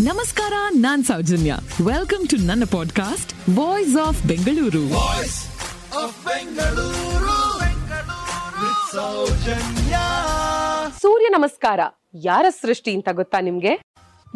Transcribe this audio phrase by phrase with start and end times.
[0.00, 1.56] ನಮಸ್ಕಾರ ನಾನ್ Soujanya.
[1.86, 4.88] Welcome to ನನ್ನ podcast voice of Bengaluru
[11.00, 11.80] Surya ನಮಸ್ಕಾರ.
[12.14, 13.82] ಯಾರ ಸೃಷ್ಟಿ ಅಂತ ಗೊತ್ತಾ ನಿಮ್ಗೆ?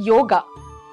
[0.07, 0.33] ಯೋಗ.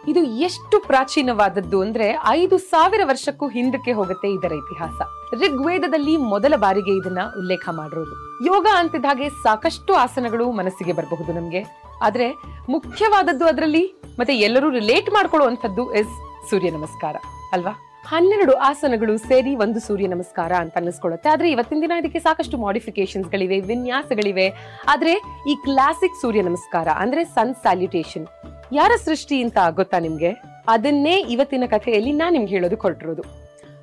[0.07, 5.02] ಇದು ಎಷ್ಟು ಪ್ರಾಚೀನವಾದದ್ದು ಅಂದ್ರೆ ಐದು ಸಾವಿರ ವರ್ಷಕ್ಕೂ ಹಿಂದಕ್ಕೆ ಹೋಗುತ್ತೆ ಇದರ ಇತಿಹಾಸ.
[5.34, 8.16] ಋಗ್ವೇದದಲ್ಲಿ ಮೊದಲ ಬಾರಿಗೆ ಇದನ್ನ ಉಲ್ಲೇಖ ಮಾಡಿರೋದು.
[8.45, 11.61] ಯೋಗ ಅಂತಿದ್ದ ಹಾಗೆ ಸಾಕಷ್ಟು ಆಸನಗಳು ಮನಸ್ಸಿಗೆ ಬರಬಹುದು ನಮ್ಗೆ.
[12.03, 12.27] ಆದ್ರೆ
[12.70, 13.85] ಮುಖ್ಯವಾದದ್ದು ಅದರಲ್ಲಿ
[14.20, 16.13] ಮತ್ತೆ ಎಲ್ಲರೂ ರಿಲೇಟ್ ಮಾಡ್ಕೊಳ್ಳುವಂಥದ್ದು ಇಸ್
[16.49, 17.15] ಸೂರ್ಯ ನಮಸ್ಕಾರ,
[17.54, 17.73] ಅಲ್ವಾ?
[18.07, 21.29] ಹನ್ನೆರಡು ಆಸನಗಳು ಸೇರಿ ಒಂದು ಸೂರ್ಯ ನಮಸ್ಕಾರ ಅಂತ ಅನ್ನಿಸ್ಕೊಳ್ಳುತ್ತೆ.
[21.29, 24.48] ಆದ್ರೆ ಇವತ್ತಿನ ದಿನ ಇದಕ್ಕೆ ಸಾಕಷ್ಟು ಮಾಡಿಫಿಕೇಶನ್ಸ್ ಗಳಿವೆ, ವಿನ್ಯಾಸಗಳಿವೆ.
[24.88, 25.13] ಆದ್ರೆ
[25.49, 28.27] ಈ ಕ್ಲಾಸಿಕ್ ಸೂರ್ಯ ನಮಸ್ಕಾರ ಅಂದ್ರೆ ಸನ್ ಸ್ಯಾಲ್ಯುಟೇಷನ್
[28.71, 30.31] ಯಾರ ಸೃಷ್ಟಿ ಅಂತ ಗೊತ್ತಾ ನಿಮ್ಗೆ?
[30.67, 33.23] ಅದನ್ನೇ ಇವತ್ತಿನ ಕಥೆಯಲ್ಲಿ ನಾನ್ ನಿಮ್ಗೆ ಹೇಳೋದು ಹೊರಟಿರೋದು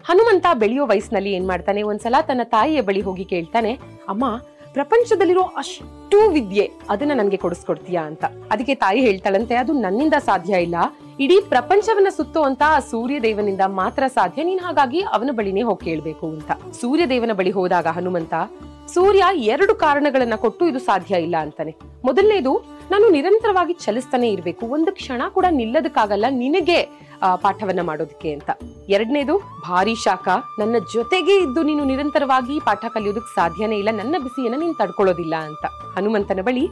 [0.04, 1.80] ಹನುಮಂತ ಬೆಳೆಯೋ ವಯಸ್ಸಿನಲ್ಲಿ ಏನ್ ಮಾಡ್ತಾನೆ?
[1.82, 3.72] ಒಂದ್ಸಲ ತನ್ನ ತಾಯಿಯ ಬಳಿ ಹೋಗಿ ಕೇಳ್ತಾನೆ,
[4.08, 4.24] ಅಮ್ಮ,
[4.72, 8.02] ಪ್ರಪಂಚದಲ್ಲಿರೋ ಅಷ್ಟು ವಿದ್ಯೆ ಅದನ್ನ ನನ್ಗೆ ಕೊಡಿಸ್ಕೊಡ್ತೀಯಾ?
[8.02, 8.24] ಅಂತ.
[8.50, 10.76] ಅದಕ್ಕೆ ತಾಯಿ ಹೇಳ್ತಾಳಂತೆ, ಅದು ನನ್ನಿಂದ ಸಾಧ್ಯ ಇಲ್ಲ.
[11.20, 14.44] ಇಡೀ ಪ್ರಪಂಚವನ್ನ ಸುತ್ತುವಂತ ಸೂರ್ಯ ದೇವನಿಂದ ಮಾತ್ರ ಸಾಧ್ಯ.
[14.44, 16.50] ನೀನ್ ಹಾಗಾಗಿ ಅವನ ಬಳಿನೇ ಹೋಗಿ ಕೇಳ್ಬೇಕು, ಅಂತ.
[16.80, 18.34] ಸೂರ್ಯದೇವನ ಬಳಿ ಹೋದಾಗ ಹನುಮಂತ
[18.94, 21.72] ಸೂರ್ಯ ಎರಡು ಕಾರಣಗಳನ್ನ ಕೊಟ್ಟು ಇದು ಸಾಧ್ಯ ಇಲ್ಲ ಅಂತಾನೆ.
[22.04, 22.52] ಮೊದಲನೇದು,
[22.90, 24.64] ನಾನು ನಿರಂತರವಾಗಿ ಚಲಿಸ್ತಾನೆ ಇರಬೇಕು.
[24.76, 26.78] ಒಂದು ಕ್ಷಣ ಕೂಡ ನಿಲ್ಲದಕ್ಕಾಗಲ್ಲ, ನಿನಗೆ
[27.44, 28.50] ಪಾಠವನ್ನ ಮಾಡೋದಕ್ಕೆ ಅಂತ.
[28.96, 29.34] ಎರಡನೇದು,
[29.68, 30.28] ಭಾರಿ ಶಾಖ.
[30.60, 33.92] ನನ್ನ ಜೊತೆಗೆ ಇದ್ದು ನೀನು ನಿರಂತರವಾಗಿ ಪಾಠ ಕಲಿಯೋದಕ್ಕೆ ಸಾಧ್ಯನೇ ಇಲ್ಲ.
[34.00, 35.64] ನನ್ನ ಬಿಸಿಯನ್ನ ನೀನು ತಡ್ಕೊಳ್ಳೋದಿಲ್ಲ ಅಂತ.
[35.96, 36.64] ಹನುಮಂತನ ಬಳಿ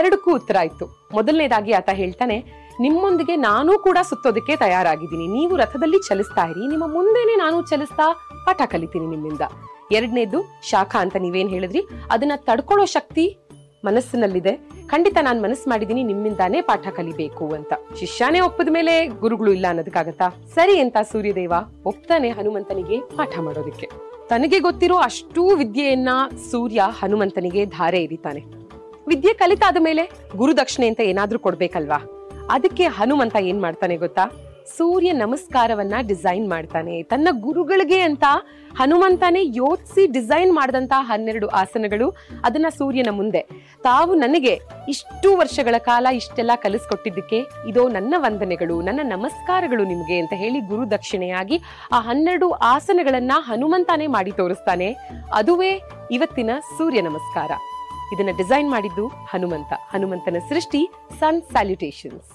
[0.00, 0.86] ಎರಡಕ್ಕೂ ಉತ್ತರ ಆಯ್ತು.
[1.12, 2.38] ಮೊದಲನೇದಾಗಿ ಆತ ಹೇಳ್ತಾನೆ
[2.80, 5.26] ನಿಮ್ಮೊಂದಿಗೆ ನಾನು ಕೂಡ ಸುತ್ತೋದಕ್ಕೆ ತಯಾರಾಗಿದ್ದೀನಿ.
[5.26, 6.68] ನೀವು ರಥದಲ್ಲಿ ಚಲಿಸ್ತಾ ಇರಿ.
[6.68, 8.12] ನಿಮ್ಮ ಮುಂದೆನೆ ನಾನು ಚಲಿಸ್ತಾ
[8.44, 9.40] ಪಾಠ ಕಲಿತೀನಿ ನಿಮ್ಮಿಂದ.
[9.92, 11.88] ಎರಡನೇದು ಶಾಖ ಅಂತ ನೀವೇನ್ ಹೇಳಿದ್ರಿ?
[12.10, 13.38] ಅದನ್ನ ತಡ್ಕೊಳ್ಳೋ ಶಕ್ತಿ
[13.84, 14.52] ಮನಸ್ಸಿನಲ್ಲಿದೆ.
[14.86, 17.72] ಖಂಡಿತ ನಾನು ಮನಸ್ಸು ಮಾಡಿದೀನಿ ನಿಮ್ಮಿಂದಾನೇ ಪಾಠ ಕಲಿಬೇಕು ಅಂತ.
[17.98, 20.28] ಶಿಷ್ಯನೇ ಒಪ್ಪದ ಮೇಲೆ ಗುರುಗಳು ಇಲ್ಲ ಅನ್ನೋದಕ್ಕಾಗತ್ತಾ?
[20.54, 21.52] ಸರಿ ಅಂತ ಸೂರ್ಯದೇವ
[21.86, 23.88] ಒಪ್ತಾನೆ ಹನುಮಂತನಿಗೆ ಪಾಠ ಮಾಡೋದಕ್ಕೆ.
[24.28, 26.08] ತನಗೆ ಗೊತ್ತಿರೋ ಅಷ್ಟೂ ವಿದ್ಯೆಯನ್ನ
[26.50, 28.40] ಸೂರ್ಯ ಹನುಮಂತನಿಗೆ ಧಾರೆ ಎರಿತಾನೆ.
[29.08, 32.17] ವಿದ್ಯೆ ಕಲಿತಾದ ಮೇಲೆ ಗುರುದಕ್ಷಿಣೆ ಅಂತ ಏನಾದ್ರೂ ಕೊಡ್ಬೇಕಲ್ವಾ?
[32.50, 34.24] ಅದಕ್ಕೆ ಹನುಮಂತ ಏನ್ ಮಾಡ್ತಾನೆ ಗೊತ್ತಾ?
[34.76, 37.02] ಸೂರ್ಯ ನಮಸ್ಕಾರವನ್ನ ಡಿಸೈನ್ ಮಾಡ್ತಾನೆ.
[37.02, 38.24] ತನ್ನ ಗುರುಗಳಿಗೆ ಅಂತ
[38.78, 43.40] ಹನುಮಂತನೇ ಯೋಚಿಸಿ ಡಿಸೈನ್ ಮಾಡಿದಂತ ಹನ್ನೆರಡು ಆಸನಗಳು ಅದನ್ನ ಸೂರ್ಯನ ಮುಂದೆ.
[43.82, 47.38] ತಾವು ನನಗೆ ಇಷ್ಟು ವರ್ಷಗಳ ಕಾಲ ಇಷ್ಟೆಲ್ಲ ಕಲಿಸ್ಕೊಟ್ಟಿದ್ದಕ್ಕೆ
[47.68, 51.60] ಇದೋ ನನ್ನ ವಂದನೆಗಳು, ನನ್ನ ನಮಸ್ಕಾರಗಳು ನಿಮಗೆ ಅಂತ ಹೇಳಿ ಗುರು ದಕ್ಷಿಣೆಯಾಗಿ
[51.92, 54.96] ಆ ಹನ್ನೆರಡು ಆಸನಗಳನ್ನ ಹನುಮಂತನೇ ಮಾಡಿ ತೋರಿಸ್ತಾನೆ.
[55.34, 55.80] ಅದುವೇ
[56.10, 57.50] ಇವತ್ತಿನ ಸೂರ್ಯ ನಮಸ್ಕಾರ.
[58.12, 59.72] ಇದನ್ನ ಡಿಸೈನ್ ಮಾಡಿದ್ದು ಹನುಮಂತ.
[59.90, 62.28] ಹನುಮಂತನ ಸೃಷ್ಟಿ sun salutations.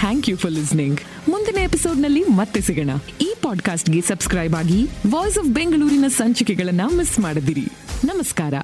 [0.00, 2.90] Thank you for listening ಮುಂದಿನ ಎಪಿಸೋಡ್ನಲ್ಲಿ ಮತ್ತೆ ಸಿಗೋಣ.
[3.20, 7.66] ಈ ಪಾಡ್ಕಾಸ್ಟ್ಗೆ ಸಬ್ಸ್ಕ್ರೈಬ್ ಆಗಿ ವಾಯ್ಸ್ ಆಫ್ ಬೆಂಗಳೂರಿನ ಸಂಚಿಕೆಗಳನ್ನ ಮಿಸ್ ಮಾಡದಿರಿ.
[8.04, 8.54] ನಮಸ್ಕಾರ.